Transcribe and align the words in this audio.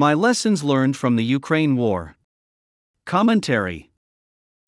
My 0.00 0.14
lessons 0.14 0.62
learned 0.62 0.96
from 0.96 1.16
the 1.16 1.24
Ukraine 1.24 1.74
War. 1.74 2.16
Commentary 3.04 3.90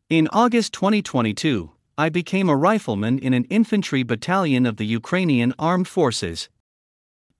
In 0.08 0.26
August 0.32 0.72
2022, 0.72 1.70
I 1.96 2.08
became 2.08 2.48
a 2.48 2.56
rifleman 2.56 3.20
in 3.20 3.32
an 3.32 3.44
infantry 3.44 4.02
battalion 4.02 4.66
of 4.66 4.76
the 4.76 4.86
Ukrainian 4.86 5.54
Armed 5.56 5.86
Forces. 5.86 6.48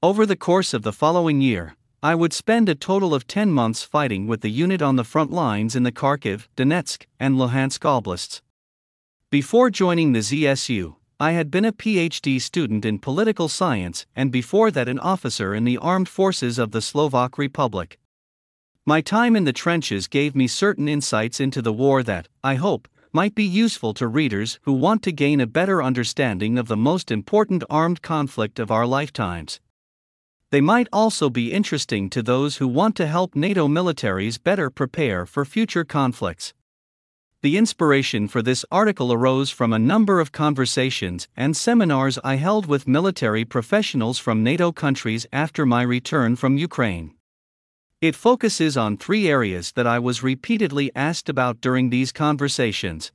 Over 0.04 0.24
the 0.24 0.36
course 0.36 0.72
of 0.72 0.82
the 0.82 0.92
following 0.92 1.40
year, 1.40 1.74
I 2.00 2.14
would 2.14 2.32
spend 2.32 2.68
a 2.68 2.76
total 2.76 3.12
of 3.12 3.26
10 3.26 3.50
months 3.50 3.82
fighting 3.82 4.28
with 4.28 4.42
the 4.42 4.52
unit 4.52 4.80
on 4.80 4.94
the 4.94 5.02
front 5.02 5.32
lines 5.32 5.74
in 5.74 5.82
the 5.82 5.90
Kharkiv, 5.90 6.46
Donetsk, 6.56 7.06
and 7.18 7.34
Luhansk 7.34 7.84
oblasts. 7.84 8.40
Before 9.30 9.68
joining 9.68 10.12
the 10.12 10.20
ZSU, 10.20 10.94
I 11.22 11.32
had 11.32 11.50
been 11.50 11.66
a 11.66 11.72
PhD 11.72 12.40
student 12.40 12.86
in 12.86 12.98
political 12.98 13.46
science 13.46 14.06
and 14.16 14.32
before 14.32 14.70
that 14.70 14.88
an 14.88 14.98
officer 14.98 15.54
in 15.54 15.64
the 15.64 15.76
armed 15.76 16.08
forces 16.08 16.58
of 16.58 16.70
the 16.70 16.80
Slovak 16.80 17.36
Republic. 17.36 17.98
My 18.86 19.02
time 19.02 19.36
in 19.36 19.44
the 19.44 19.52
trenches 19.52 20.08
gave 20.08 20.34
me 20.34 20.46
certain 20.46 20.88
insights 20.88 21.38
into 21.38 21.60
the 21.60 21.74
war 21.74 22.02
that, 22.04 22.28
I 22.42 22.54
hope, 22.54 22.88
might 23.12 23.34
be 23.34 23.44
useful 23.44 23.92
to 23.94 24.08
readers 24.08 24.58
who 24.62 24.72
want 24.72 25.02
to 25.02 25.12
gain 25.12 25.42
a 25.42 25.46
better 25.46 25.82
understanding 25.82 26.56
of 26.56 26.68
the 26.68 26.76
most 26.76 27.10
important 27.10 27.64
armed 27.68 28.00
conflict 28.00 28.58
of 28.58 28.70
our 28.70 28.86
lifetimes. 28.86 29.60
They 30.50 30.62
might 30.62 30.88
also 30.90 31.28
be 31.28 31.52
interesting 31.52 32.08
to 32.10 32.22
those 32.22 32.56
who 32.56 32.66
want 32.66 32.96
to 32.96 33.06
help 33.06 33.36
NATO 33.36 33.68
militaries 33.68 34.42
better 34.42 34.70
prepare 34.70 35.26
for 35.26 35.44
future 35.44 35.84
conflicts. 35.84 36.54
The 37.42 37.56
inspiration 37.56 38.28
for 38.28 38.42
this 38.42 38.66
article 38.70 39.14
arose 39.14 39.48
from 39.48 39.72
a 39.72 39.78
number 39.78 40.20
of 40.20 40.30
conversations 40.30 41.26
and 41.34 41.56
seminars 41.56 42.18
I 42.22 42.34
held 42.34 42.66
with 42.66 42.86
military 42.86 43.46
professionals 43.46 44.18
from 44.18 44.42
NATO 44.42 44.72
countries 44.72 45.26
after 45.32 45.64
my 45.64 45.80
return 45.80 46.36
from 46.36 46.58
Ukraine. 46.58 47.14
It 48.02 48.14
focuses 48.14 48.76
on 48.76 48.98
three 48.98 49.26
areas 49.26 49.72
that 49.72 49.86
I 49.86 49.98
was 49.98 50.22
repeatedly 50.22 50.90
asked 50.94 51.30
about 51.30 51.62
during 51.62 51.88
these 51.88 52.12
conversations. 52.12 53.10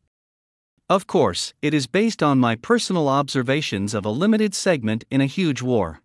Of 0.90 1.06
course, 1.06 1.54
it 1.62 1.76
is 1.76 1.86
based 1.86 2.24
on 2.24 2.40
my 2.40 2.56
personal 2.56 3.08
observations 3.08 3.94
of 3.94 4.06
a 4.06 4.18
limited 4.24 4.56
segment 4.56 5.04
in 5.12 5.22
a 5.22 5.28
huge 5.28 5.62
war. 5.62 6.02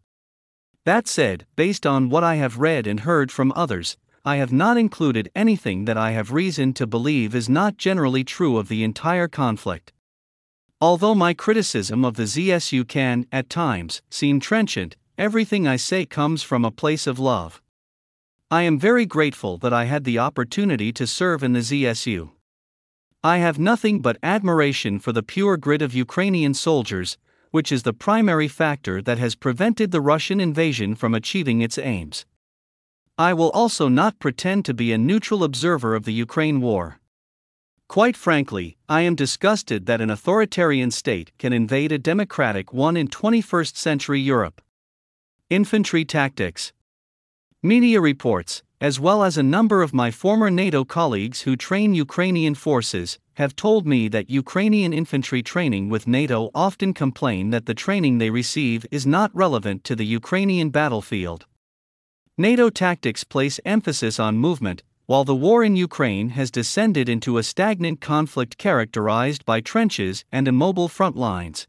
That 0.85 1.09
said, 1.09 1.47
based 1.57 1.87
on 1.87 2.11
what 2.11 2.25
I 2.25 2.35
have 2.35 2.59
read 2.59 2.87
and 2.87 3.01
heard 3.01 3.33
from 3.33 3.51
others, 3.57 3.97
I 4.23 4.37
have 4.37 4.53
not 4.53 4.77
included 4.77 5.31
anything 5.35 5.87
that 5.87 5.97
I 5.97 6.11
have 6.11 6.31
reason 6.31 6.75
to 6.75 6.87
believe 6.87 7.35
is 7.35 7.49
not 7.49 7.79
generally 7.79 8.23
true 8.23 8.59
of 8.59 8.69
the 8.69 8.85
entire 8.85 9.29
conflict. 9.29 9.95
Although 10.79 11.15
my 11.15 11.33
criticism 11.33 12.05
of 12.05 12.17
the 12.17 12.25
ZSU 12.25 12.87
can, 12.87 13.27
at 13.33 13.49
times, 13.49 14.03
seem 14.11 14.39
trenchant, 14.39 14.97
everything 15.17 15.67
I 15.67 15.77
say 15.77 16.05
comes 16.05 16.43
from 16.43 16.67
a 16.67 16.71
place 16.71 17.07
of 17.07 17.19
love. 17.19 17.63
I 18.51 18.63
am 18.63 18.79
very 18.79 19.07
grateful 19.07 19.57
that 19.59 19.73
I 19.73 19.85
had 19.85 20.05
the 20.05 20.19
opportunity 20.19 20.93
to 20.93 21.07
serve 21.07 21.43
in 21.43 21.55
the 21.55 21.61
ZSU. 21.61 22.31
I 23.25 23.39
have 23.39 23.59
nothing 23.59 24.01
but 24.01 24.19
admiration 24.23 24.99
for 24.99 25.13
the 25.13 25.23
pure 25.23 25.57
grit 25.57 25.81
of 25.81 25.95
Ukrainian 25.95 26.53
soldiers, 26.53 27.17
which 27.53 27.73
is 27.73 27.85
the 27.85 27.95
primary 27.95 28.49
factor 28.49 29.01
that 29.01 29.19
has 29.19 29.35
prevented 29.35 29.93
the 29.93 30.01
Russian 30.01 30.41
invasion 30.41 30.95
from 30.95 31.15
achieving 31.15 31.63
its 31.63 31.79
aims. 31.79 32.27
I 33.21 33.35
will 33.35 33.51
also 33.51 33.89
not 33.89 34.19
pretend 34.19 34.65
to 34.65 34.73
be 34.73 34.95
a 34.95 34.97
neutral 34.97 35.45
observer 35.45 35.95
of 35.95 36.05
the 36.05 36.13
Ukraine 36.15 36.63
war. 36.63 37.01
Quite 37.87 38.17
frankly, 38.17 38.79
I 38.89 39.03
am 39.03 39.15
disgusted 39.15 39.85
that 39.85 40.01
an 40.01 40.09
authoritarian 40.09 40.91
state 40.91 41.31
can 41.37 41.53
invade 41.53 41.93
a 41.93 41.99
democratic 41.99 42.73
one 42.73 42.97
in 42.97 43.09
21st 43.09 43.77
century 43.77 44.21
Europe. 44.21 44.63
Infantry 45.51 46.03
Tactics 46.03 46.73
Media 47.63 48.01
reports, 48.01 48.63
as 48.81 48.99
well 48.99 49.23
as 49.23 49.37
a 49.37 49.43
number 49.43 49.83
of 49.83 49.93
my 49.93 50.11
former 50.11 50.51
NATO 50.51 50.83
colleagues 50.83 51.43
who 51.43 51.57
train 51.57 51.93
Ukrainian 51.93 52.55
forces, 52.55 53.19
have 53.35 53.55
told 53.55 53.87
me 53.87 54.09
that 54.09 54.31
Ukrainian 54.31 54.95
infantry 54.95 55.43
training 55.43 55.91
with 55.91 56.07
NATO 56.07 56.51
often 56.55 56.95
complain 56.95 57.51
that 57.51 57.67
the 57.67 57.75
training 57.75 58.17
they 58.17 58.31
receive 58.31 58.87
is 58.91 59.07
not 59.07 59.31
relevant 59.35 59.85
to 59.85 59.95
the 59.95 60.07
Ukrainian 60.07 60.71
battlefield. 60.71 61.45
NATO 62.41 62.71
tactics 62.71 63.23
place 63.23 63.61
emphasis 63.67 64.19
on 64.19 64.39
movement, 64.39 64.83
while 65.05 65.25
the 65.25 65.35
war 65.35 65.63
in 65.63 65.77
Ukraine 65.77 66.31
has 66.31 66.51
descended 66.51 67.07
into 67.07 67.37
a 67.37 67.43
stagnant 67.43 68.01
conflict 68.01 68.57
characterized 68.57 69.45
by 69.45 69.61
trenches 69.61 70.25
and 70.33 70.49
immobile 70.49 70.89
front 70.89 71.17
lines. 71.19 71.69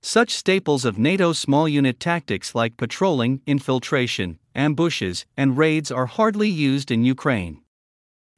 Such 0.00 0.30
staples 0.30 0.86
of 0.86 0.96
NATO 0.96 1.34
small 1.34 1.68
unit 1.68 2.00
tactics 2.00 2.54
like 2.54 2.78
patrolling, 2.78 3.42
infiltration, 3.46 4.38
ambushes, 4.54 5.26
and 5.36 5.58
raids 5.58 5.90
are 5.90 6.06
hardly 6.06 6.48
used 6.48 6.90
in 6.90 7.04
Ukraine. 7.04 7.60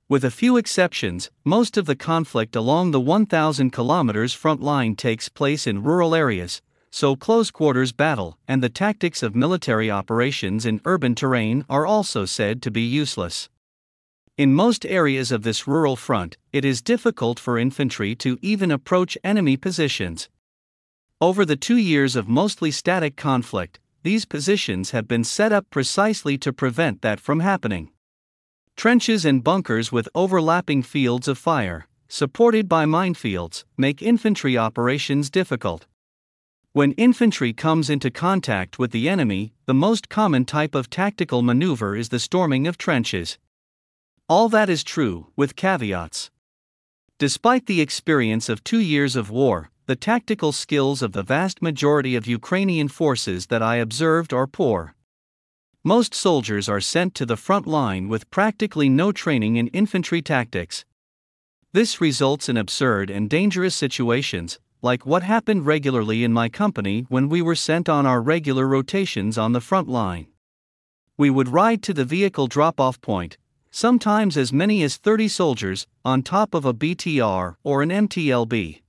With 0.08 0.24
a 0.24 0.32
few 0.32 0.56
exceptions, 0.56 1.30
most 1.44 1.76
of 1.76 1.86
the 1.86 1.94
conflict 1.94 2.56
along 2.56 2.90
the 2.90 2.98
1,000 2.98 3.70
kilometers 3.70 4.32
front 4.32 4.62
line 4.62 4.96
takes 4.96 5.28
place 5.28 5.68
in 5.68 5.84
rural 5.84 6.12
areas, 6.12 6.60
so 6.96 7.14
close 7.14 7.50
quarters 7.50 7.92
battle 7.92 8.38
and 8.48 8.62
the 8.62 8.70
tactics 8.70 9.22
of 9.22 9.36
military 9.36 9.90
operations 9.90 10.64
in 10.64 10.80
urban 10.86 11.14
terrain 11.14 11.62
are 11.68 11.84
also 11.84 12.24
said 12.24 12.62
to 12.62 12.70
be 12.70 12.80
useless. 12.80 13.50
In 14.38 14.54
most 14.54 14.86
areas 14.86 15.30
of 15.30 15.42
this 15.42 15.66
rural 15.66 15.94
front, 15.94 16.38
it 16.54 16.64
is 16.64 16.80
difficult 16.80 17.38
for 17.38 17.58
infantry 17.58 18.14
to 18.14 18.38
even 18.40 18.70
approach 18.70 19.18
enemy 19.22 19.58
positions. 19.58 20.30
Over 21.20 21.44
the 21.44 21.54
two 21.54 21.76
years 21.76 22.16
of 22.16 22.28
mostly 22.28 22.70
static 22.70 23.14
conflict, 23.14 23.78
these 24.02 24.24
positions 24.24 24.92
have 24.92 25.06
been 25.06 25.22
set 25.22 25.52
up 25.52 25.68
precisely 25.68 26.38
to 26.38 26.50
prevent 26.50 27.02
that 27.02 27.20
from 27.20 27.40
happening. 27.40 27.90
Trenches 28.74 29.26
and 29.26 29.44
bunkers 29.44 29.92
with 29.92 30.08
overlapping 30.14 30.82
fields 30.82 31.28
of 31.28 31.36
fire, 31.36 31.88
supported 32.08 32.70
by 32.70 32.86
minefields, 32.86 33.64
make 33.76 34.00
infantry 34.00 34.56
operations 34.56 35.28
difficult. 35.28 35.86
When 36.76 36.92
infantry 36.98 37.54
comes 37.54 37.88
into 37.88 38.10
contact 38.10 38.78
with 38.78 38.90
the 38.90 39.08
enemy, 39.08 39.54
the 39.64 39.72
most 39.72 40.10
common 40.10 40.44
type 40.44 40.74
of 40.74 40.90
tactical 40.90 41.40
maneuver 41.40 41.96
is 41.96 42.10
the 42.10 42.18
storming 42.18 42.66
of 42.66 42.76
trenches. 42.76 43.38
All 44.28 44.50
that 44.50 44.68
is 44.68 44.84
true, 44.84 45.28
with 45.36 45.56
caveats. 45.56 46.30
Despite 47.18 47.64
the 47.64 47.80
experience 47.80 48.50
of 48.50 48.62
two 48.62 48.78
years 48.78 49.16
of 49.16 49.30
war, 49.30 49.70
the 49.86 49.96
tactical 49.96 50.52
skills 50.52 51.00
of 51.00 51.12
the 51.12 51.22
vast 51.22 51.62
majority 51.62 52.14
of 52.14 52.26
Ukrainian 52.26 52.88
forces 52.88 53.46
that 53.46 53.62
I 53.62 53.76
observed 53.76 54.34
are 54.34 54.46
poor. 54.46 54.94
Most 55.82 56.12
soldiers 56.12 56.68
are 56.68 56.82
sent 56.82 57.14
to 57.14 57.24
the 57.24 57.38
front 57.38 57.66
line 57.66 58.06
with 58.06 58.30
practically 58.30 58.90
no 58.90 59.12
training 59.12 59.56
in 59.56 59.68
infantry 59.68 60.20
tactics. 60.20 60.84
This 61.72 62.02
results 62.02 62.50
in 62.50 62.58
absurd 62.58 63.08
and 63.08 63.30
dangerous 63.30 63.74
situations, 63.74 64.58
like 64.86 65.04
what 65.04 65.24
happened 65.24 65.66
regularly 65.66 66.22
in 66.22 66.32
my 66.32 66.48
company 66.48 67.04
when 67.08 67.28
we 67.28 67.42
were 67.42 67.56
sent 67.56 67.88
on 67.88 68.06
our 68.06 68.22
regular 68.22 68.68
rotations 68.68 69.36
on 69.36 69.50
the 69.52 69.60
front 69.60 69.88
line. 69.88 70.28
We 71.18 71.28
would 71.28 71.48
ride 71.48 71.82
to 71.82 71.92
the 71.92 72.04
vehicle 72.04 72.46
drop 72.46 72.78
off 72.78 73.00
point, 73.00 73.36
sometimes 73.72 74.36
as 74.36 74.52
many 74.52 74.84
as 74.84 74.96
30 74.96 75.26
soldiers, 75.26 75.88
on 76.04 76.22
top 76.22 76.54
of 76.54 76.64
a 76.64 76.72
BTR 76.72 77.56
or 77.64 77.82
an 77.82 77.90
MTLB. 77.90 78.82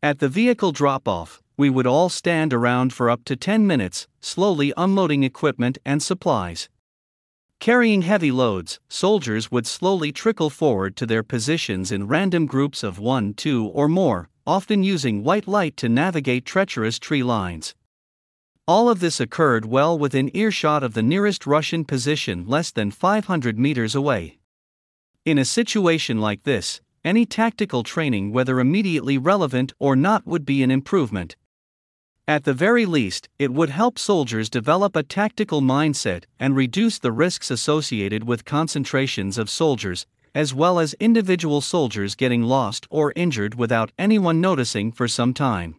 At 0.00 0.20
the 0.20 0.28
vehicle 0.28 0.70
drop 0.70 1.08
off, 1.08 1.42
we 1.56 1.68
would 1.68 1.88
all 1.88 2.08
stand 2.08 2.54
around 2.54 2.92
for 2.92 3.10
up 3.10 3.24
to 3.24 3.34
10 3.34 3.66
minutes, 3.66 4.06
slowly 4.20 4.72
unloading 4.76 5.24
equipment 5.24 5.78
and 5.84 6.00
supplies. 6.00 6.68
Carrying 7.58 8.02
heavy 8.02 8.30
loads, 8.30 8.78
soldiers 8.88 9.50
would 9.50 9.66
slowly 9.66 10.12
trickle 10.12 10.48
forward 10.48 10.94
to 10.94 11.06
their 11.06 11.24
positions 11.24 11.90
in 11.90 12.06
random 12.06 12.46
groups 12.46 12.84
of 12.84 13.00
one, 13.00 13.34
two, 13.34 13.66
or 13.74 13.88
more, 13.88 14.28
often 14.48 14.82
using 14.82 15.22
white 15.22 15.46
light 15.46 15.76
to 15.76 15.90
navigate 15.90 16.46
treacherous 16.46 16.98
tree 16.98 17.22
lines. 17.22 17.74
All 18.66 18.88
of 18.88 19.00
this 19.00 19.20
occurred 19.20 19.66
well 19.66 19.98
within 19.98 20.34
earshot 20.34 20.82
of 20.82 20.94
the 20.94 21.02
nearest 21.02 21.46
Russian 21.46 21.84
position 21.84 22.46
less 22.46 22.70
than 22.70 22.90
500 22.90 23.58
meters 23.58 23.94
away. 23.94 24.38
In 25.26 25.36
a 25.36 25.44
situation 25.44 26.18
like 26.18 26.44
this, 26.44 26.80
any 27.04 27.26
tactical 27.26 27.82
training, 27.82 28.32
whether 28.32 28.58
immediately 28.58 29.18
relevant 29.18 29.74
or 29.78 29.94
not, 29.94 30.26
would 30.26 30.46
be 30.46 30.62
an 30.62 30.70
improvement. 30.70 31.36
At 32.26 32.44
the 32.44 32.54
very 32.54 32.86
least, 32.86 33.28
it 33.38 33.52
would 33.52 33.68
help 33.68 33.98
soldiers 33.98 34.48
develop 34.48 34.96
a 34.96 35.02
tactical 35.02 35.60
mindset 35.60 36.24
and 36.40 36.56
reduce 36.56 36.98
the 36.98 37.12
risks 37.12 37.50
associated 37.50 38.24
with 38.24 38.46
concentrations 38.46 39.36
of 39.36 39.50
soldiers, 39.50 40.06
as 40.38 40.54
well 40.54 40.78
as 40.78 40.94
individual 41.00 41.60
soldiers 41.60 42.14
getting 42.14 42.44
lost 42.44 42.86
or 42.90 43.12
injured 43.16 43.56
without 43.56 43.90
anyone 43.98 44.40
noticing 44.40 44.92
for 44.92 45.08
some 45.08 45.34
time. 45.34 45.74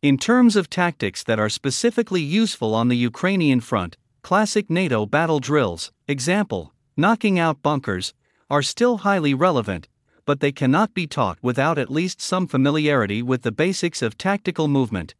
In 0.00 0.16
terms 0.16 0.54
of 0.54 0.70
tactics 0.70 1.24
that 1.24 1.40
are 1.40 1.48
specifically 1.48 2.22
useful 2.22 2.72
on 2.72 2.86
the 2.86 2.96
Ukrainian 2.96 3.60
front, 3.60 3.96
classic 4.22 4.70
NATO 4.70 5.06
battle 5.06 5.40
drills, 5.40 5.90
example, 6.06 6.72
knocking 6.96 7.36
out 7.36 7.62
bunkers, 7.62 8.14
are 8.48 8.62
still 8.62 8.98
highly 8.98 9.34
relevant, 9.34 9.88
but 10.24 10.38
they 10.38 10.52
cannot 10.52 10.94
be 10.94 11.08
taught 11.08 11.38
without 11.42 11.76
at 11.76 11.90
least 11.90 12.20
some 12.20 12.46
familiarity 12.46 13.22
with 13.22 13.42
the 13.42 13.50
basics 13.50 14.02
of 14.02 14.16
tactical 14.16 14.68
movement. 14.68 15.16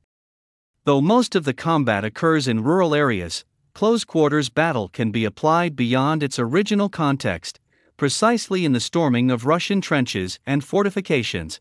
Though 0.85 1.01
most 1.01 1.35
of 1.35 1.43
the 1.43 1.55
combat 1.55 2.05
occurs 2.05 2.47
in 2.47 2.63
rural 2.63 2.95
areas, 2.95 3.45
close 3.75 4.05
quarters 4.05 4.49
battle 4.49 4.89
can 4.89 5.11
be 5.11 5.25
applied 5.25 5.75
beyond 5.75 6.23
its 6.23 6.39
original 6.39 6.89
context, 6.89 7.59
precisely 7.97 8.65
in 8.65 8.73
the 8.73 8.81
storming 8.81 9.31
of 9.31 9.47
Russian 9.47 9.81
trenches 9.81 10.39
and 10.47 10.65
fortifications. 10.65 11.61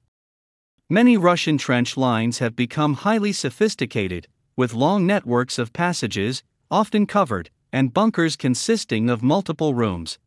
Many 0.89 1.17
Russian 1.17 1.57
trench 1.57 1.95
lines 1.97 2.39
have 2.39 2.55
become 2.55 2.95
highly 2.95 3.31
sophisticated, 3.31 4.27
with 4.55 4.73
long 4.73 5.07
networks 5.07 5.57
of 5.57 5.73
passages, 5.73 6.43
often 6.69 7.05
covered, 7.05 7.49
and 7.71 7.93
bunkers 7.93 8.35
consisting 8.35 9.09
of 9.09 9.23
multiple 9.23 9.73
rooms. 9.73 10.19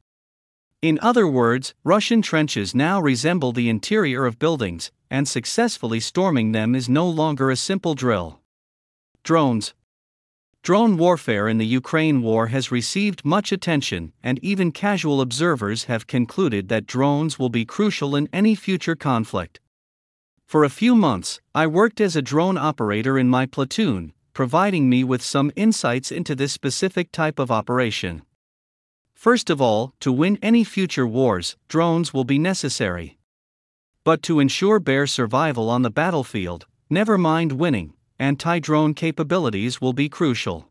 In 0.82 0.98
other 1.00 1.26
words, 1.26 1.74
Russian 1.84 2.22
trenches 2.22 2.74
now 2.74 3.00
resemble 3.00 3.52
the 3.52 3.68
interior 3.68 4.26
of 4.26 4.38
buildings, 4.38 4.90
and 5.10 5.26
successfully 5.26 6.00
storming 6.00 6.52
them 6.52 6.74
is 6.74 6.88
no 6.88 7.08
longer 7.08 7.50
a 7.50 7.56
simple 7.56 7.94
drill. 7.94 8.40
Drones 9.22 9.74
Drone 10.66 10.96
warfare 10.96 11.46
in 11.46 11.58
the 11.58 11.64
Ukraine 11.80 12.22
war 12.22 12.48
has 12.48 12.72
received 12.72 13.24
much 13.24 13.52
attention, 13.52 14.12
and 14.20 14.40
even 14.42 14.72
casual 14.72 15.20
observers 15.20 15.84
have 15.84 16.08
concluded 16.08 16.68
that 16.68 16.88
drones 16.88 17.38
will 17.38 17.50
be 17.50 17.64
crucial 17.64 18.16
in 18.16 18.28
any 18.32 18.56
future 18.56 18.96
conflict. 18.96 19.60
For 20.44 20.64
a 20.64 20.68
few 20.68 20.96
months, 20.96 21.40
I 21.54 21.68
worked 21.68 22.00
as 22.00 22.16
a 22.16 22.20
drone 22.20 22.58
operator 22.58 23.16
in 23.16 23.28
my 23.28 23.46
platoon, 23.46 24.12
providing 24.32 24.90
me 24.90 25.04
with 25.04 25.22
some 25.22 25.52
insights 25.54 26.10
into 26.10 26.34
this 26.34 26.52
specific 26.52 27.12
type 27.12 27.38
of 27.38 27.52
operation. 27.52 28.22
First 29.14 29.50
of 29.50 29.60
all, 29.60 29.94
to 30.00 30.10
win 30.10 30.36
any 30.42 30.64
future 30.64 31.06
wars, 31.06 31.56
drones 31.68 32.12
will 32.12 32.24
be 32.24 32.40
necessary. 32.40 33.18
But 34.02 34.20
to 34.24 34.40
ensure 34.40 34.80
bare 34.80 35.06
survival 35.06 35.70
on 35.70 35.82
the 35.82 35.90
battlefield, 35.90 36.66
never 36.90 37.16
mind 37.16 37.52
winning, 37.52 37.92
anti 38.18 38.58
drone 38.58 38.94
capabilities 38.94 39.80
will 39.80 39.92
be 39.92 40.08
crucial. 40.08 40.68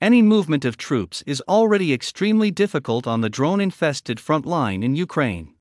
Any 0.00 0.22
movement 0.22 0.64
of 0.64 0.76
troops 0.76 1.22
is 1.26 1.42
already 1.48 1.92
extremely 1.92 2.50
difficult 2.50 3.06
on 3.06 3.20
the 3.20 3.30
drone 3.30 3.60
infested 3.60 4.18
front 4.18 4.46
line 4.46 4.82
in 4.82 4.94
Ukraine. 4.96 5.54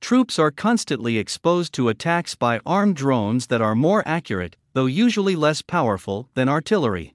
Troops 0.00 0.38
are 0.38 0.50
constantly 0.50 1.16
exposed 1.16 1.72
to 1.74 1.88
attacks 1.88 2.34
by 2.34 2.60
armed 2.66 2.96
drones 2.96 3.46
that 3.46 3.62
are 3.62 3.74
more 3.74 4.02
accurate, 4.06 4.56
though 4.74 4.86
usually 4.86 5.34
less 5.34 5.62
powerful, 5.62 6.28
than 6.34 6.48
artillery. 6.48 7.14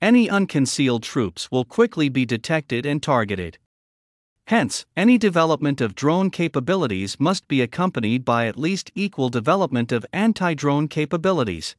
Any 0.00 0.28
unconcealed 0.28 1.04
troops 1.04 1.48
will 1.52 1.64
quickly 1.64 2.08
be 2.08 2.26
detected 2.26 2.84
and 2.84 3.00
targeted. 3.00 3.58
Hence, 4.48 4.84
any 4.96 5.16
development 5.16 5.80
of 5.80 5.94
drone 5.94 6.30
capabilities 6.30 7.20
must 7.20 7.46
be 7.46 7.60
accompanied 7.60 8.24
by 8.24 8.46
at 8.46 8.58
least 8.58 8.90
equal 8.96 9.28
development 9.28 9.92
of 9.92 10.04
anti 10.12 10.54
drone 10.54 10.88
capabilities. 10.88 11.76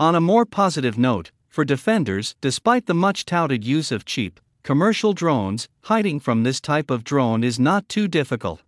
On 0.00 0.16
a 0.16 0.20
more 0.20 0.44
positive 0.44 0.98
note, 0.98 1.30
for 1.48 1.64
defenders, 1.64 2.34
despite 2.40 2.86
the 2.86 2.94
much 2.94 3.24
touted 3.24 3.62
use 3.62 3.92
of 3.92 4.04
cheap, 4.04 4.40
commercial 4.64 5.12
drones, 5.12 5.68
hiding 5.82 6.18
from 6.18 6.42
this 6.42 6.60
type 6.60 6.90
of 6.90 7.04
drone 7.04 7.44
is 7.44 7.60
not 7.60 7.88
too 7.88 8.08
difficult. 8.08 8.62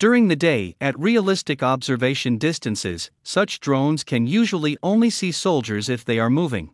During 0.00 0.26
the 0.26 0.34
day, 0.34 0.74
at 0.80 0.98
realistic 0.98 1.62
observation 1.62 2.38
distances, 2.38 3.12
such 3.22 3.60
drones 3.60 4.02
can 4.02 4.26
usually 4.26 4.76
only 4.82 5.10
see 5.10 5.30
soldiers 5.30 5.88
if 5.88 6.04
they 6.04 6.18
are 6.18 6.28
moving. 6.28 6.70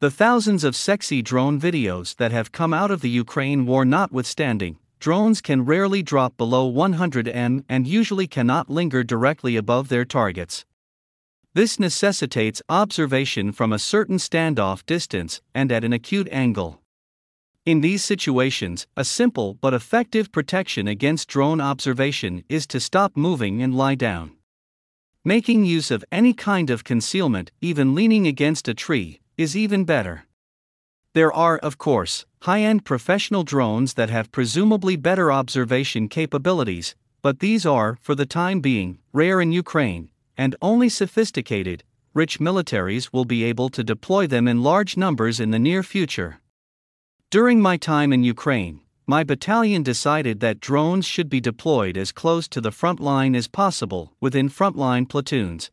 The 0.00 0.10
thousands 0.10 0.64
of 0.64 0.74
sexy 0.74 1.22
drone 1.22 1.60
videos 1.60 2.16
that 2.16 2.32
have 2.32 2.50
come 2.50 2.74
out 2.74 2.90
of 2.90 3.00
the 3.00 3.10
Ukraine 3.10 3.64
war 3.64 3.84
notwithstanding, 3.84 4.76
drones 4.98 5.40
can 5.40 5.64
rarely 5.64 6.02
drop 6.02 6.36
below 6.36 6.66
100 6.66 7.28
m 7.28 7.64
and 7.68 7.86
usually 7.86 8.26
cannot 8.26 8.68
linger 8.68 9.04
directly 9.04 9.54
above 9.54 9.88
their 9.88 10.04
targets. 10.04 10.64
This 11.54 11.78
necessitates 11.78 12.62
observation 12.70 13.52
from 13.52 13.74
a 13.74 13.78
certain 13.78 14.16
standoff 14.16 14.86
distance 14.86 15.42
and 15.54 15.70
at 15.70 15.84
an 15.84 15.92
acute 15.92 16.28
angle. 16.32 16.80
In 17.66 17.82
these 17.82 18.02
situations, 18.02 18.86
a 18.96 19.04
simple 19.04 19.54
but 19.60 19.74
effective 19.74 20.32
protection 20.32 20.88
against 20.88 21.28
drone 21.28 21.60
observation 21.60 22.42
is 22.48 22.66
to 22.68 22.80
stop 22.80 23.18
moving 23.18 23.62
and 23.62 23.74
lie 23.74 23.94
down. 23.94 24.32
Making 25.26 25.66
use 25.66 25.90
of 25.90 26.06
any 26.10 26.32
kind 26.32 26.70
of 26.70 26.84
concealment, 26.84 27.52
even 27.60 27.94
leaning 27.94 28.26
against 28.26 28.66
a 28.66 28.74
tree, 28.74 29.20
is 29.36 29.54
even 29.54 29.84
better. 29.84 30.24
There 31.12 31.32
are, 31.34 31.58
of 31.58 31.76
course, 31.76 32.24
high 32.40 32.62
end 32.62 32.86
professional 32.86 33.44
drones 33.44 33.92
that 33.94 34.08
have 34.08 34.32
presumably 34.32 34.96
better 34.96 35.30
observation 35.30 36.08
capabilities, 36.08 36.94
but 37.20 37.40
these 37.40 37.66
are, 37.66 37.98
for 38.00 38.14
the 38.14 38.26
time 38.26 38.60
being, 38.60 38.98
rare 39.12 39.38
in 39.40 39.52
Ukraine, 39.52 40.08
and 40.36 40.56
only 40.62 40.88
sophisticated, 40.88 41.84
rich 42.14 42.38
militaries 42.38 43.10
will 43.12 43.24
be 43.24 43.44
able 43.44 43.68
to 43.70 43.84
deploy 43.84 44.26
them 44.26 44.46
in 44.48 44.62
large 44.62 44.96
numbers 44.96 45.40
in 45.40 45.50
the 45.50 45.58
near 45.58 45.82
future. 45.82 46.40
During 47.30 47.60
my 47.60 47.76
time 47.76 48.12
in 48.12 48.24
Ukraine, 48.24 48.80
my 49.06 49.24
battalion 49.24 49.82
decided 49.82 50.40
that 50.40 50.60
drones 50.60 51.06
should 51.06 51.28
be 51.28 51.40
deployed 51.40 51.96
as 51.96 52.12
close 52.12 52.46
to 52.48 52.60
the 52.60 52.70
front 52.70 53.00
line 53.00 53.34
as 53.34 53.48
possible 53.48 54.14
within 54.20 54.48
frontline 54.48 55.08
platoons. 55.08 55.70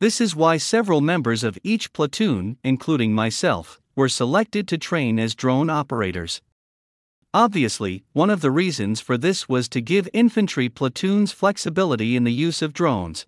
This 0.00 0.20
is 0.20 0.34
why 0.34 0.56
several 0.56 1.00
members 1.00 1.44
of 1.44 1.58
each 1.62 1.92
platoon, 1.92 2.58
including 2.64 3.14
myself, 3.14 3.80
were 3.94 4.08
selected 4.08 4.66
to 4.68 4.78
train 4.78 5.18
as 5.18 5.34
drone 5.34 5.70
operators. 5.70 6.42
Obviously, 7.32 8.04
one 8.12 8.28
of 8.28 8.40
the 8.40 8.50
reasons 8.50 9.00
for 9.00 9.16
this 9.16 9.48
was 9.48 9.68
to 9.68 9.80
give 9.80 10.08
infantry 10.12 10.68
platoons 10.68 11.32
flexibility 11.32 12.16
in 12.16 12.24
the 12.24 12.32
use 12.32 12.60
of 12.60 12.72
drones. 12.72 13.26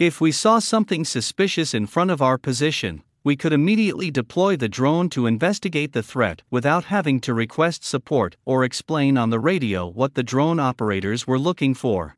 If 0.00 0.20
we 0.20 0.32
saw 0.32 0.58
something 0.58 1.04
suspicious 1.04 1.72
in 1.72 1.86
front 1.86 2.10
of 2.10 2.20
our 2.20 2.36
position, 2.36 3.04
we 3.22 3.36
could 3.36 3.52
immediately 3.52 4.10
deploy 4.10 4.56
the 4.56 4.68
drone 4.68 5.08
to 5.10 5.28
investigate 5.28 5.92
the 5.92 6.02
threat 6.02 6.42
without 6.50 6.86
having 6.86 7.20
to 7.20 7.32
request 7.32 7.84
support 7.84 8.36
or 8.44 8.64
explain 8.64 9.16
on 9.16 9.30
the 9.30 9.38
radio 9.38 9.86
what 9.86 10.14
the 10.14 10.24
drone 10.24 10.58
operators 10.58 11.28
were 11.28 11.38
looking 11.38 11.74
for. 11.74 12.16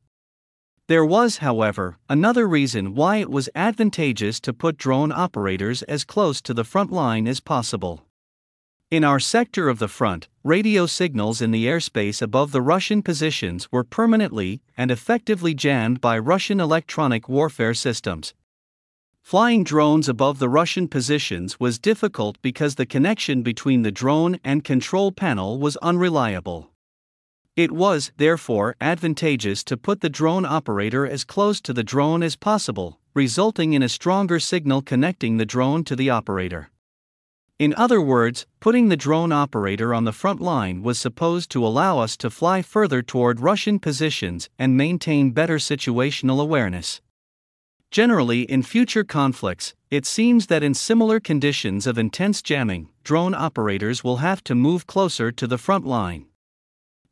There 0.89 1.05
was, 1.05 1.39
however, 1.39 1.99
another 2.09 2.49
reason 2.49 2.95
why 2.95 3.17
it 3.17 3.31
was 3.31 3.51
advantageous 3.55 4.41
to 4.41 4.55
put 4.55 4.79
drone 4.79 5.13
operators 5.13 5.83
as 5.83 6.03
close 6.05 6.41
to 6.43 6.55
the 6.55 6.65
front 6.65 6.91
line 6.91 7.29
as 7.29 7.41
possible. 7.41 8.07
In 8.91 9.05
our 9.05 9.21
sector 9.21 9.69
of 9.69 9.81
the 9.81 9.89
front, 9.89 10.29
radio 10.47 10.87
signals 10.87 11.43
in 11.43 11.51
the 11.51 11.67
airspace 11.67 12.23
above 12.23 12.53
the 12.53 12.63
Russian 12.63 13.03
positions 13.03 13.67
were 13.73 13.83
permanently 13.83 14.63
and 14.77 14.93
effectively 14.93 15.53
jammed 15.55 16.01
by 16.01 16.17
Russian 16.17 16.61
electronic 16.61 17.29
warfare 17.29 17.75
systems. 17.75 18.33
Flying 19.21 19.65
drones 19.65 20.09
above 20.09 20.39
the 20.39 20.49
Russian 20.49 20.87
positions 20.87 21.59
was 21.59 21.81
difficult 21.81 22.41
because 22.43 22.77
the 22.77 22.87
connection 22.87 23.43
between 23.43 23.83
the 23.83 23.91
drone 23.91 24.39
and 24.45 24.63
control 24.63 25.11
panel 25.11 25.59
was 25.59 25.77
unreliable. 25.79 26.71
It 27.57 27.73
was, 27.73 28.13
therefore, 28.17 28.77
advantageous 28.81 29.65
to 29.65 29.77
put 29.77 30.01
the 30.01 30.09
drone 30.09 30.45
operator 30.45 31.05
as 31.05 31.25
close 31.25 31.61
to 31.63 31.73
the 31.73 31.83
drone 31.83 32.23
as 32.23 32.37
possible, 32.37 33.01
resulting 33.15 33.73
in 33.73 33.83
a 33.83 33.89
stronger 33.89 34.39
signal 34.39 34.81
connecting 34.81 35.39
the 35.39 35.45
drone 35.45 35.83
to 35.83 35.97
the 35.97 36.11
operator. 36.11 36.71
In 37.59 37.73
other 37.75 38.03
words, 38.03 38.45
putting 38.61 38.91
the 38.91 38.99
drone 38.99 39.33
operator 39.33 39.95
on 39.95 40.05
the 40.05 40.13
front 40.13 40.43
line 40.43 40.83
was 40.83 40.99
supposed 40.99 41.51
to 41.53 41.67
allow 41.67 41.99
us 41.99 42.15
to 42.19 42.29
fly 42.29 42.61
further 42.61 43.01
toward 43.01 43.41
Russian 43.41 43.79
positions 43.79 44.51
and 44.59 44.77
maintain 44.77 45.31
better 45.31 45.57
situational 45.57 46.39
awareness. 46.39 47.01
Generally, 47.91 48.43
in 48.43 48.63
future 48.63 49.05
conflicts, 49.05 49.75
it 49.91 50.05
seems 50.05 50.49
that 50.49 50.63
in 50.63 50.75
similar 50.75 51.19
conditions 51.19 51.87
of 51.87 51.97
intense 51.97 52.43
jamming, 52.43 52.91
drone 53.05 53.35
operators 53.35 54.05
will 54.05 54.19
have 54.19 54.45
to 54.45 54.55
move 54.55 54.87
closer 54.87 55.33
to 55.33 55.47
the 55.47 55.57
front 55.57 55.87
line. 55.87 56.27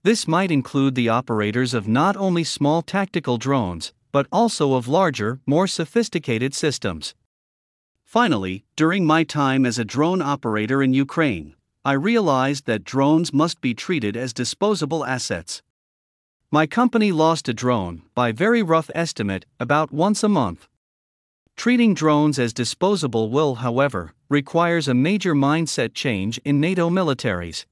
This 0.02 0.28
might 0.28 0.50
include 0.50 0.94
the 0.94 1.08
operators 1.08 1.72
of 1.72 1.88
not 1.88 2.18
only 2.18 2.44
small 2.44 2.82
tactical 2.82 3.38
drones, 3.38 3.94
but 4.12 4.26
also 4.30 4.74
of 4.74 4.88
larger, 4.88 5.40
more 5.46 5.66
sophisticated 5.66 6.52
systems. 6.52 7.14
Finally, 8.14 8.64
during 8.76 9.04
my 9.04 9.24
time 9.24 9.66
as 9.66 9.76
a 9.76 9.84
drone 9.84 10.22
operator 10.22 10.80
in 10.80 10.94
Ukraine, 10.94 11.56
I 11.84 11.94
realized 11.94 12.64
that 12.66 12.84
drones 12.84 13.32
must 13.32 13.60
be 13.60 13.74
treated 13.74 14.16
as 14.16 14.32
disposable 14.32 15.04
assets. 15.04 15.62
My 16.48 16.64
company 16.68 17.10
lost 17.10 17.48
a 17.48 17.52
drone, 17.52 18.02
by 18.14 18.30
very 18.30 18.62
rough 18.62 18.88
estimate, 18.94 19.46
about 19.58 19.90
once 19.90 20.22
a 20.22 20.28
month. 20.28 20.68
Treating 21.56 21.92
drones 21.92 22.38
as 22.38 22.52
disposable 22.52 23.30
will, 23.30 23.56
however, 23.56 24.14
requires 24.28 24.86
a 24.86 24.94
major 24.94 25.34
mindset 25.34 25.92
change 25.92 26.38
in 26.44 26.60
NATO 26.60 26.88
militaries. 26.88 27.66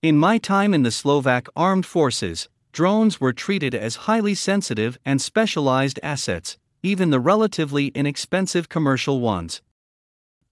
In 0.00 0.16
my 0.16 0.38
time 0.38 0.72
in 0.72 0.84
the 0.84 0.90
Slovak 0.90 1.48
armed 1.54 1.84
forces, 1.84 2.48
drones 2.72 3.20
were 3.20 3.34
treated 3.34 3.74
as 3.74 4.06
highly 4.08 4.34
sensitive 4.34 4.98
and 5.04 5.20
specialized 5.20 6.00
assets, 6.02 6.56
even 6.82 7.10
the 7.10 7.20
relatively 7.20 7.88
inexpensive 7.88 8.68
commercial 8.68 9.20
ones. 9.20 9.62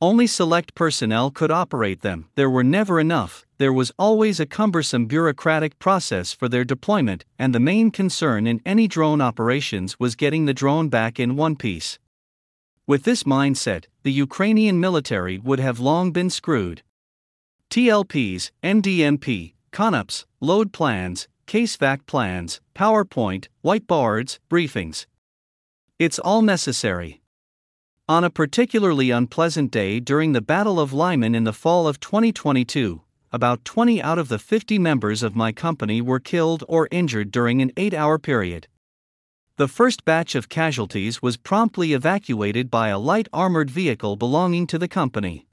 Only 0.00 0.28
select 0.28 0.74
personnel 0.74 1.30
could 1.30 1.50
operate 1.50 2.02
them, 2.02 2.28
there 2.36 2.48
were 2.48 2.62
never 2.62 3.00
enough, 3.00 3.44
there 3.58 3.72
was 3.72 3.90
always 3.98 4.38
a 4.38 4.46
cumbersome 4.46 5.06
bureaucratic 5.06 5.78
process 5.80 6.32
for 6.32 6.48
their 6.48 6.64
deployment, 6.64 7.24
and 7.38 7.52
the 7.52 7.58
main 7.58 7.90
concern 7.90 8.46
in 8.46 8.60
any 8.64 8.86
drone 8.86 9.20
operations 9.20 9.98
was 9.98 10.14
getting 10.14 10.44
the 10.44 10.54
drone 10.54 10.88
back 10.88 11.18
in 11.18 11.34
one 11.34 11.56
piece. 11.56 11.98
With 12.86 13.02
this 13.02 13.24
mindset, 13.24 13.86
the 14.04 14.12
Ukrainian 14.12 14.78
military 14.78 15.36
would 15.36 15.58
have 15.58 15.80
long 15.80 16.12
been 16.12 16.30
screwed. 16.30 16.82
TLPs, 17.68 18.50
MDMP, 18.62 19.54
CONOPs, 19.72 20.24
load 20.40 20.72
plans, 20.72 21.28
CaseVac 21.48 22.06
plans, 22.06 22.60
PowerPoint, 22.74 23.48
whiteboards, 23.64 24.38
briefings. 24.48 25.06
It's 25.98 26.20
all 26.20 26.42
necessary. 26.42 27.22
On 28.08 28.22
a 28.22 28.30
particularly 28.30 29.10
unpleasant 29.10 29.72
day 29.72 29.98
during 29.98 30.32
the 30.32 30.40
Battle 30.40 30.78
of 30.78 30.92
Lyman 30.92 31.34
in 31.34 31.42
the 31.42 31.52
fall 31.52 31.88
of 31.88 31.98
2022, 31.98 33.02
about 33.32 33.64
20 33.64 34.00
out 34.00 34.16
of 34.16 34.28
the 34.28 34.38
50 34.38 34.78
members 34.78 35.24
of 35.24 35.34
my 35.34 35.50
company 35.50 36.00
were 36.00 36.20
killed 36.20 36.62
or 36.68 36.86
injured 36.92 37.32
during 37.32 37.60
an 37.60 37.72
8 37.76 37.94
hour 37.94 38.16
period. 38.16 38.68
The 39.56 39.66
first 39.66 40.04
batch 40.04 40.36
of 40.36 40.48
casualties 40.48 41.20
was 41.20 41.36
promptly 41.36 41.94
evacuated 41.94 42.70
by 42.70 42.90
a 42.90 42.98
light 42.98 43.26
armored 43.32 43.68
vehicle 43.68 44.14
belonging 44.14 44.68
to 44.68 44.78
the 44.78 44.86
company. 44.86 45.48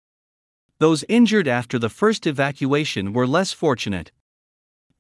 Those 0.78 1.04
injured 1.10 1.48
after 1.48 1.80
the 1.80 1.90
first 1.90 2.28
evacuation 2.28 3.14
were 3.14 3.26
less 3.26 3.52
fortunate. 3.52 4.12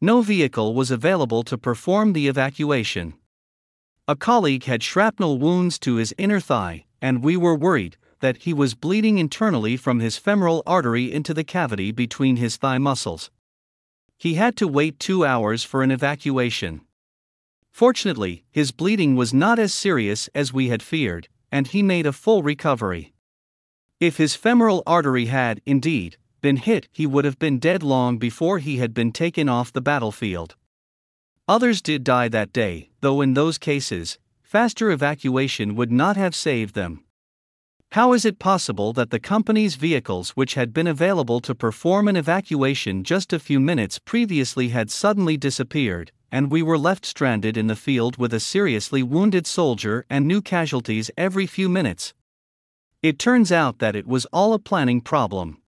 No 0.01 0.23
vehicle 0.23 0.73
was 0.73 0.89
available 0.89 1.43
to 1.43 1.55
perform 1.55 2.13
the 2.13 2.27
evacuation. 2.27 3.13
A 4.07 4.15
colleague 4.15 4.65
had 4.65 4.83
shrapnel 4.83 5.39
wounds 5.39 5.79
to 5.79 5.95
his 5.95 6.13
inner 6.19 6.39
thigh, 6.39 6.85
and 7.01 7.23
we 7.23 7.35
were 7.35 7.55
worried 7.55 7.97
that 8.19 8.37
he 8.37 8.53
was 8.53 8.75
bleeding 8.75 9.17
internally 9.17 9.77
from 9.77 9.99
his 9.99 10.15
femoral 10.15 10.61
artery 10.67 11.11
into 11.11 11.33
the 11.33 11.43
cavity 11.43 11.91
between 11.91 12.35
his 12.35 12.55
thigh 12.55 12.77
muscles. 12.77 13.31
He 14.15 14.35
had 14.35 14.55
to 14.57 14.67
wait 14.67 14.99
two 14.99 15.25
hours 15.25 15.63
for 15.63 15.81
an 15.81 15.89
evacuation. 15.89 16.81
Fortunately, 17.71 18.45
his 18.51 18.71
bleeding 18.71 19.15
was 19.15 19.33
not 19.33 19.57
as 19.57 19.73
serious 19.73 20.29
as 20.35 20.53
we 20.53 20.69
had 20.69 20.83
feared, 20.83 21.27
and 21.51 21.67
he 21.67 21.81
made 21.81 22.05
a 22.05 22.13
full 22.13 22.43
recovery. 22.43 23.11
If 23.99 24.17
his 24.17 24.35
femoral 24.35 24.83
artery 24.85 25.25
had, 25.25 25.61
indeed, 25.65 26.17
been 26.41 26.57
hit, 26.57 26.87
he 26.91 27.07
would 27.07 27.25
have 27.25 27.39
been 27.39 27.57
dead 27.57 27.81
long 27.81 28.19
before 28.19 28.59
he 28.59 28.77
had 28.77 28.93
been 28.93 29.11
taken 29.11 29.49
off 29.49 29.73
the 29.73 29.81
battlefield. 29.81 30.55
Others 31.47 31.83
did 31.83 32.03
die 32.03 32.27
that 32.29 32.51
day, 32.51 32.89
though 33.01 33.21
in 33.21 33.35
those 33.35 33.59
cases, 33.59 34.17
faster 34.41 34.89
evacuation 34.89 35.75
would 35.75 35.91
not 35.91 36.17
have 36.17 36.33
saved 36.33 36.73
them. 36.73 37.03
How 37.91 38.13
is 38.13 38.25
it 38.25 38.39
possible 38.39 38.93
that 38.93 39.11
the 39.11 39.19
company's 39.19 39.75
vehicles, 39.75 40.31
which 40.31 40.55
had 40.55 40.73
been 40.73 40.87
available 40.87 41.39
to 41.41 41.53
perform 41.53 42.07
an 42.07 42.15
evacuation 42.15 43.03
just 43.03 43.31
a 43.31 43.37
few 43.37 43.59
minutes 43.59 43.99
previously, 43.99 44.69
had 44.69 44.89
suddenly 44.89 45.37
disappeared, 45.37 46.11
and 46.31 46.51
we 46.51 46.63
were 46.63 46.79
left 46.79 47.05
stranded 47.05 47.57
in 47.57 47.67
the 47.67 47.75
field 47.75 48.17
with 48.17 48.33
a 48.33 48.39
seriously 48.39 49.03
wounded 49.03 49.45
soldier 49.45 50.03
and 50.09 50.25
new 50.25 50.41
casualties 50.41 51.11
every 51.15 51.45
few 51.45 51.69
minutes? 51.69 52.15
It 53.03 53.19
turns 53.19 53.51
out 53.51 53.77
that 53.77 53.95
it 53.95 54.07
was 54.07 54.25
all 54.33 54.53
a 54.53 54.59
planning 54.59 54.99
problem. 54.99 55.61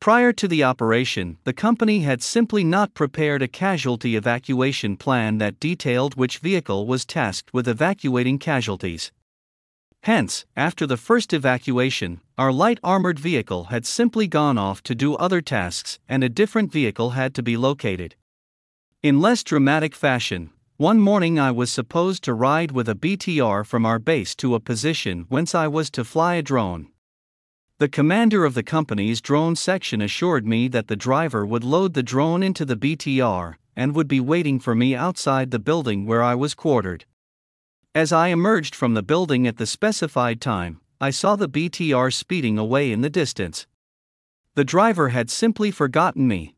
Prior 0.00 0.32
to 0.32 0.46
the 0.46 0.62
operation, 0.62 1.38
the 1.42 1.52
company 1.52 2.00
had 2.00 2.22
simply 2.22 2.62
not 2.62 2.94
prepared 2.94 3.42
a 3.42 3.48
casualty 3.48 4.14
evacuation 4.14 4.96
plan 4.96 5.38
that 5.38 5.58
detailed 5.58 6.14
which 6.14 6.38
vehicle 6.38 6.86
was 6.86 7.04
tasked 7.04 7.52
with 7.52 7.66
evacuating 7.66 8.38
casualties. 8.38 9.10
Hence, 10.04 10.46
after 10.56 10.86
the 10.86 10.96
first 10.96 11.32
evacuation, 11.32 12.20
our 12.38 12.52
light 12.52 12.78
armored 12.84 13.18
vehicle 13.18 13.64
had 13.64 13.84
simply 13.84 14.28
gone 14.28 14.56
off 14.56 14.82
to 14.84 14.94
do 14.94 15.16
other 15.16 15.40
tasks 15.40 15.98
and 16.08 16.22
a 16.22 16.28
different 16.28 16.70
vehicle 16.70 17.10
had 17.10 17.34
to 17.34 17.42
be 17.42 17.56
located. 17.56 18.14
In 19.02 19.20
less 19.20 19.42
dramatic 19.42 19.96
fashion, 19.96 20.50
one 20.76 21.00
morning 21.00 21.40
I 21.40 21.50
was 21.50 21.72
supposed 21.72 22.22
to 22.22 22.34
ride 22.34 22.70
with 22.70 22.88
a 22.88 22.94
BTR 22.94 23.66
from 23.66 23.84
our 23.84 23.98
base 23.98 24.36
to 24.36 24.54
a 24.54 24.60
position 24.60 25.26
whence 25.28 25.56
I 25.56 25.66
was 25.66 25.90
to 25.90 26.04
fly 26.04 26.36
a 26.36 26.42
drone. 26.42 26.86
The 27.78 27.88
commander 27.88 28.44
of 28.44 28.54
the 28.54 28.64
company's 28.64 29.20
drone 29.20 29.54
section 29.54 30.02
assured 30.02 30.44
me 30.44 30.66
that 30.66 30.88
the 30.88 30.96
driver 30.96 31.46
would 31.46 31.62
load 31.62 31.94
the 31.94 32.02
drone 32.02 32.42
into 32.42 32.64
the 32.64 32.74
BTR 32.74 33.54
and 33.76 33.94
would 33.94 34.08
be 34.08 34.18
waiting 34.18 34.58
for 34.58 34.74
me 34.74 34.96
outside 34.96 35.52
the 35.52 35.60
building 35.60 36.04
where 36.04 36.20
I 36.20 36.34
was 36.34 36.54
quartered. 36.54 37.04
As 37.94 38.10
I 38.12 38.28
emerged 38.28 38.74
from 38.74 38.94
the 38.94 39.02
building 39.04 39.46
at 39.46 39.58
the 39.58 39.66
specified 39.66 40.40
time, 40.40 40.80
I 41.00 41.10
saw 41.10 41.36
the 41.36 41.48
BTR 41.48 42.12
speeding 42.12 42.58
away 42.58 42.90
in 42.90 43.02
the 43.02 43.10
distance. 43.10 43.68
The 44.56 44.64
driver 44.64 45.10
had 45.10 45.30
simply 45.30 45.70
forgotten 45.70 46.26
me. 46.26 46.56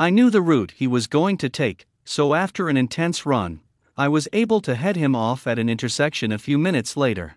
I 0.00 0.10
knew 0.10 0.30
the 0.30 0.42
route 0.42 0.72
he 0.72 0.88
was 0.88 1.06
going 1.06 1.36
to 1.38 1.48
take, 1.48 1.86
so 2.04 2.34
after 2.34 2.68
an 2.68 2.76
intense 2.76 3.24
run, 3.24 3.60
I 3.96 4.08
was 4.08 4.26
able 4.32 4.60
to 4.62 4.74
head 4.74 4.96
him 4.96 5.14
off 5.14 5.46
at 5.46 5.60
an 5.60 5.68
intersection 5.68 6.32
a 6.32 6.38
few 6.38 6.58
minutes 6.58 6.96
later. 6.96 7.36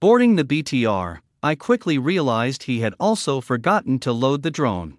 Boarding 0.00 0.36
the 0.36 0.44
BTR, 0.44 1.18
I 1.42 1.54
quickly 1.54 1.98
realized 1.98 2.64
he 2.64 2.80
had 2.80 2.94
also 2.98 3.40
forgotten 3.40 4.00
to 4.00 4.12
load 4.12 4.42
the 4.42 4.50
drone. 4.50 4.98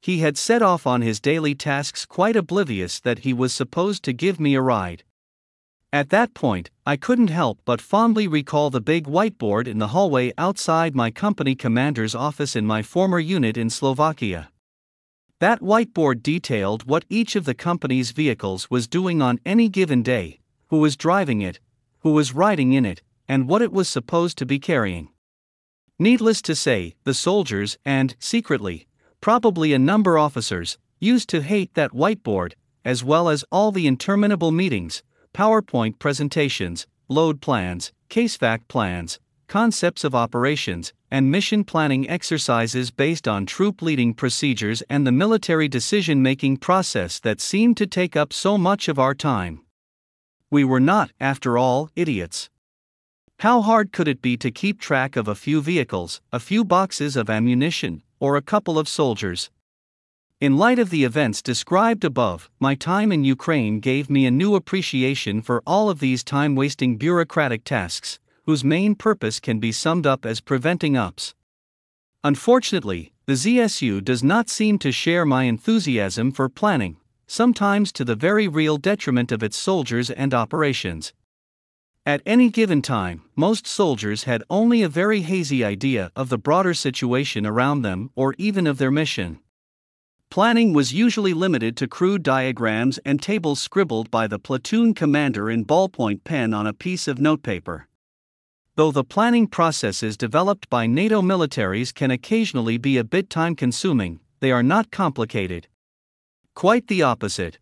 He 0.00 0.18
had 0.18 0.36
set 0.36 0.62
off 0.62 0.86
on 0.86 1.00
his 1.00 1.20
daily 1.20 1.54
tasks 1.54 2.04
quite 2.04 2.36
oblivious 2.36 2.98
that 3.00 3.20
he 3.20 3.32
was 3.32 3.54
supposed 3.54 4.02
to 4.02 4.12
give 4.12 4.40
me 4.40 4.54
a 4.54 4.60
ride. 4.60 5.04
At 5.92 6.10
that 6.10 6.34
point, 6.34 6.70
I 6.84 6.96
couldn't 6.96 7.30
help 7.30 7.60
but 7.64 7.80
fondly 7.80 8.26
recall 8.26 8.68
the 8.68 8.80
big 8.80 9.06
whiteboard 9.06 9.68
in 9.68 9.78
the 9.78 9.94
hallway 9.94 10.32
outside 10.36 10.96
my 10.96 11.12
company 11.12 11.54
commander's 11.54 12.16
office 12.16 12.56
in 12.56 12.66
my 12.66 12.82
former 12.82 13.20
unit 13.20 13.56
in 13.56 13.70
Slovakia. 13.70 14.50
That 15.38 15.60
whiteboard 15.60 16.20
detailed 16.20 16.88
what 16.88 17.04
each 17.08 17.36
of 17.36 17.44
the 17.44 17.54
company's 17.54 18.10
vehicles 18.10 18.68
was 18.70 18.88
doing 18.88 19.22
on 19.22 19.38
any 19.46 19.68
given 19.68 20.02
day, 20.02 20.40
who 20.66 20.78
was 20.78 20.96
driving 20.96 21.42
it, 21.42 21.60
who 22.00 22.10
was 22.10 22.34
riding 22.34 22.72
in 22.72 22.84
it, 22.84 23.02
and 23.28 23.48
what 23.48 23.62
it 23.62 23.72
was 23.72 23.88
supposed 23.88 24.36
to 24.38 24.46
be 24.46 24.58
carrying. 24.58 25.10
Needless 25.98 26.42
to 26.42 26.56
say, 26.56 26.96
the 27.04 27.14
soldiers, 27.14 27.78
and, 27.84 28.16
secretly, 28.18 28.88
probably 29.20 29.72
a 29.72 29.78
number 29.78 30.16
of 30.16 30.24
officers, 30.24 30.76
used 30.98 31.28
to 31.28 31.40
hate 31.40 31.74
that 31.74 31.92
whiteboard, 31.92 32.54
as 32.84 33.04
well 33.04 33.28
as 33.28 33.44
all 33.52 33.70
the 33.70 33.86
interminable 33.86 34.50
meetings, 34.50 35.04
PowerPoint 35.32 36.00
presentations, 36.00 36.86
load 37.08 37.40
plans, 37.40 37.92
CaseVac 38.10 38.66
plans, 38.66 39.20
concepts 39.46 40.02
of 40.02 40.16
operations, 40.16 40.92
and 41.12 41.30
mission 41.30 41.62
planning 41.62 42.08
exercises 42.10 42.90
based 42.90 43.28
on 43.28 43.46
troop 43.46 43.80
leading 43.80 44.14
procedures 44.14 44.82
and 44.90 45.06
the 45.06 45.12
military 45.12 45.68
decision 45.68 46.20
making 46.22 46.56
process 46.56 47.20
that 47.20 47.40
seemed 47.40 47.76
to 47.76 47.86
take 47.86 48.16
up 48.16 48.32
so 48.32 48.58
much 48.58 48.88
of 48.88 48.98
our 48.98 49.14
time. 49.14 49.60
We 50.50 50.64
were 50.64 50.80
not, 50.80 51.12
after 51.20 51.56
all, 51.56 51.88
idiots. 51.94 52.50
How 53.40 53.60
hard 53.60 53.92
could 53.92 54.08
it 54.08 54.22
be 54.22 54.36
to 54.38 54.50
keep 54.50 54.80
track 54.80 55.16
of 55.16 55.28
a 55.28 55.34
few 55.34 55.60
vehicles, 55.60 56.20
a 56.32 56.40
few 56.40 56.64
boxes 56.64 57.14
of 57.16 57.28
ammunition, 57.28 58.02
or 58.18 58.36
a 58.36 58.42
couple 58.42 58.78
of 58.78 58.88
soldiers? 58.88 59.50
In 60.40 60.56
light 60.56 60.78
of 60.78 60.90
the 60.90 61.04
events 61.04 61.42
described 61.42 62.04
above, 62.04 62.50
my 62.58 62.74
time 62.74 63.12
in 63.12 63.24
Ukraine 63.24 63.80
gave 63.80 64.08
me 64.08 64.26
a 64.26 64.30
new 64.30 64.54
appreciation 64.54 65.42
for 65.42 65.62
all 65.66 65.90
of 65.90 66.00
these 66.00 66.24
time 66.24 66.54
wasting 66.54 66.96
bureaucratic 66.96 67.64
tasks, 67.64 68.18
whose 68.44 68.64
main 68.64 68.94
purpose 68.94 69.40
can 69.40 69.58
be 69.58 69.72
summed 69.72 70.06
up 70.06 70.26
as 70.26 70.40
preventing 70.40 70.96
ups. 70.96 71.34
Unfortunately, 72.22 73.12
the 73.26 73.34
ZSU 73.34 74.02
does 74.02 74.22
not 74.22 74.48
seem 74.48 74.78
to 74.78 74.92
share 74.92 75.24
my 75.24 75.44
enthusiasm 75.44 76.32
for 76.32 76.48
planning, 76.48 76.96
sometimes 77.26 77.92
to 77.92 78.04
the 78.04 78.16
very 78.16 78.48
real 78.48 78.76
detriment 78.76 79.32
of 79.32 79.42
its 79.42 79.56
soldiers 79.56 80.10
and 80.10 80.34
operations. 80.34 81.12
At 82.06 82.20
any 82.26 82.50
given 82.50 82.82
time, 82.82 83.22
most 83.34 83.66
soldiers 83.66 84.24
had 84.24 84.42
only 84.50 84.82
a 84.82 84.90
very 84.90 85.22
hazy 85.22 85.64
idea 85.64 86.10
of 86.14 86.28
the 86.28 86.36
broader 86.36 86.74
situation 86.74 87.46
around 87.46 87.80
them 87.80 88.10
or 88.14 88.34
even 88.36 88.66
of 88.66 88.76
their 88.76 88.90
mission. 88.90 89.38
Planning 90.28 90.74
was 90.74 90.92
usually 90.92 91.32
limited 91.32 91.78
to 91.78 91.88
crude 91.88 92.22
diagrams 92.22 92.98
and 93.06 93.22
tables 93.22 93.62
scribbled 93.62 94.10
by 94.10 94.26
the 94.26 94.38
platoon 94.38 94.92
commander 94.92 95.48
in 95.48 95.64
ballpoint 95.64 96.24
pen 96.24 96.52
on 96.52 96.66
a 96.66 96.74
piece 96.74 97.08
of 97.08 97.20
notepaper. 97.20 97.88
Though 98.76 98.90
the 98.90 99.04
planning 99.04 99.46
processes 99.46 100.18
developed 100.18 100.68
by 100.68 100.86
NATO 100.86 101.22
militaries 101.22 101.94
can 101.94 102.10
occasionally 102.10 102.76
be 102.76 102.98
a 102.98 103.04
bit 103.04 103.30
time 103.30 103.56
consuming, 103.56 104.20
they 104.40 104.52
are 104.52 104.62
not 104.62 104.90
complicated. 104.90 105.68
Quite 106.54 106.88
the 106.88 107.02
opposite. 107.02 107.58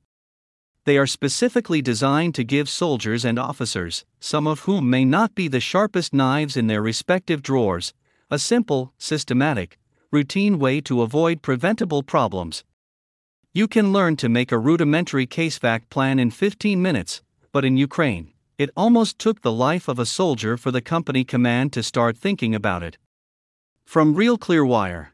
They 0.84 0.98
are 0.98 1.06
specifically 1.06 1.80
designed 1.80 2.34
to 2.34 2.42
give 2.42 2.68
soldiers 2.68 3.24
and 3.24 3.38
officers, 3.38 4.04
some 4.18 4.48
of 4.48 4.60
whom 4.60 4.90
may 4.90 5.04
not 5.04 5.34
be 5.36 5.46
the 5.46 5.60
sharpest 5.60 6.12
knives 6.12 6.56
in 6.56 6.66
their 6.66 6.82
respective 6.82 7.40
drawers, 7.40 7.94
a 8.30 8.38
simple, 8.38 8.92
systematic, 8.98 9.78
routine 10.10 10.58
way 10.58 10.80
to 10.80 11.02
avoid 11.02 11.40
preventable 11.40 12.02
problems. 12.02 12.64
You 13.52 13.68
can 13.68 13.92
learn 13.92 14.16
to 14.16 14.28
make 14.28 14.50
a 14.50 14.58
rudimentary 14.58 15.26
case 15.26 15.58
CaseVac 15.58 15.88
plan 15.88 16.18
in 16.18 16.32
15 16.32 16.82
minutes, 16.82 17.22
but 17.52 17.64
in 17.64 17.76
Ukraine, 17.76 18.32
it 18.58 18.70
almost 18.76 19.20
took 19.20 19.42
the 19.42 19.52
life 19.52 19.86
of 19.86 20.00
a 20.00 20.06
soldier 20.06 20.56
for 20.56 20.72
the 20.72 20.80
company 20.80 21.22
command 21.22 21.72
to 21.74 21.82
start 21.82 22.16
thinking 22.16 22.56
about 22.56 22.82
it. 22.82 22.98
From 23.84 24.14
Real 24.14 24.36
Clear 24.36 24.64
Wire 24.64 25.12